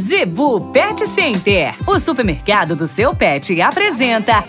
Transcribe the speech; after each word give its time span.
Zebu 0.00 0.72
Pet 0.72 1.06
Center, 1.06 1.74
o 1.86 1.98
supermercado 1.98 2.74
do 2.74 2.88
seu 2.88 3.14
pet, 3.14 3.60
apresenta. 3.60 4.42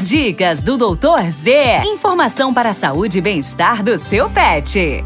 Dicas 0.00 0.62
do 0.62 0.76
Doutor 0.76 1.28
Z. 1.28 1.82
Informação 1.84 2.54
para 2.54 2.70
a 2.70 2.72
saúde 2.72 3.18
e 3.18 3.20
bem-estar 3.20 3.82
do 3.82 3.98
seu 3.98 4.30
pet. 4.30 5.04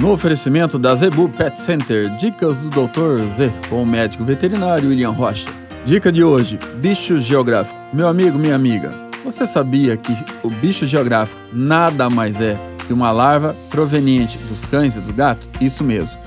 No 0.00 0.10
oferecimento 0.10 0.76
da 0.76 0.96
Zebu 0.96 1.28
Pet 1.28 1.58
Center, 1.58 2.10
dicas 2.16 2.58
do 2.58 2.68
Dr. 2.68 3.24
Z 3.28 3.54
com 3.70 3.80
o 3.84 3.86
médico 3.86 4.24
veterinário 4.24 4.88
William 4.88 5.10
Rocha. 5.10 5.48
Dica 5.86 6.10
de 6.10 6.24
hoje: 6.24 6.58
bicho 6.78 7.16
geográfico. 7.18 7.78
Meu 7.92 8.08
amigo, 8.08 8.36
minha 8.36 8.56
amiga, 8.56 8.92
você 9.24 9.46
sabia 9.46 9.96
que 9.96 10.12
o 10.42 10.50
bicho 10.50 10.84
geográfico 10.84 11.40
nada 11.52 12.10
mais 12.10 12.40
é 12.40 12.58
que 12.88 12.92
uma 12.92 13.12
larva 13.12 13.54
proveniente 13.70 14.36
dos 14.36 14.64
cães 14.64 14.96
e 14.96 15.00
do 15.00 15.12
gato? 15.12 15.48
Isso 15.60 15.84
mesmo. 15.84 16.23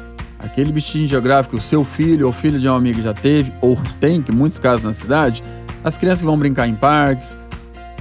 Aquele 0.48 0.72
bichinho 0.72 1.08
geográfico, 1.08 1.58
o 1.58 1.62
seu 1.62 1.84
filho 1.84 2.26
ou 2.26 2.32
filho 2.32 2.58
de 2.58 2.70
um 2.70 2.74
amigo 2.74 3.02
já 3.02 3.14
teve, 3.14 3.52
ou 3.60 3.78
tem, 4.00 4.22
que 4.22 4.32
muitos 4.32 4.58
casos 4.58 4.86
na 4.86 4.94
cidade, 4.94 5.44
as 5.84 5.98
crianças 5.98 6.22
vão 6.22 6.40
brincar 6.40 6.68
em 6.68 6.74
parques, 6.74 7.38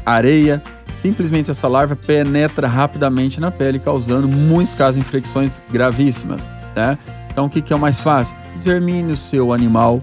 areia, 0.05 0.62
simplesmente 0.97 1.51
essa 1.51 1.66
larva 1.66 1.97
penetra 1.97 2.69
rapidamente 2.69 3.41
na 3.41 3.51
pele, 3.51 3.80
causando 3.80 4.29
muitos 4.29 4.77
casos 4.77 4.97
infecções 4.97 5.61
gravíssimas. 5.71 6.48
Né? 6.74 6.97
Então, 7.29 7.47
o 7.47 7.51
que, 7.51 7.61
que 7.61 7.73
é 7.73 7.77
o 7.77 7.80
mais 7.80 7.98
fácil? 7.98 8.37
Extermine 8.55 9.13
o 9.13 9.16
seu 9.16 9.52
animal 9.52 10.01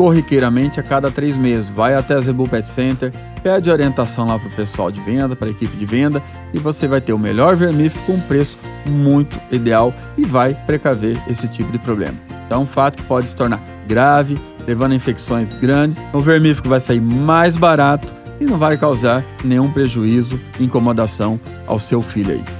corriqueiramente 0.00 0.80
a 0.80 0.82
cada 0.82 1.10
três 1.10 1.36
meses. 1.36 1.68
Vai 1.68 1.94
até 1.94 2.14
a 2.14 2.20
Zebu 2.20 2.48
Pet 2.48 2.66
Center, 2.66 3.12
pede 3.42 3.70
orientação 3.70 4.26
lá 4.26 4.38
para 4.38 4.48
o 4.48 4.52
pessoal 4.52 4.90
de 4.90 4.98
venda, 5.02 5.36
para 5.36 5.48
a 5.48 5.50
equipe 5.50 5.76
de 5.76 5.84
venda, 5.84 6.22
e 6.54 6.58
você 6.58 6.88
vai 6.88 7.02
ter 7.02 7.12
o 7.12 7.18
melhor 7.18 7.54
vermífugo 7.54 8.06
com 8.06 8.12
um 8.14 8.20
preço 8.20 8.58
muito 8.86 9.38
ideal 9.52 9.92
e 10.16 10.24
vai 10.24 10.54
precaver 10.54 11.18
esse 11.28 11.46
tipo 11.48 11.70
de 11.70 11.78
problema. 11.78 12.14
Então, 12.46 12.60
é 12.60 12.62
um 12.62 12.66
fato 12.66 12.96
que 12.96 13.02
pode 13.02 13.28
se 13.28 13.36
tornar 13.36 13.62
grave, 13.86 14.40
levando 14.66 14.92
a 14.92 14.94
infecções 14.94 15.54
grandes. 15.54 16.00
O 16.14 16.20
vermífugo 16.22 16.70
vai 16.70 16.80
sair 16.80 17.02
mais 17.02 17.54
barato 17.54 18.14
e 18.40 18.46
não 18.46 18.56
vai 18.56 18.78
causar 18.78 19.22
nenhum 19.44 19.70
prejuízo, 19.70 20.40
incomodação 20.58 21.38
ao 21.66 21.78
seu 21.78 22.00
filho 22.00 22.32
aí. 22.32 22.59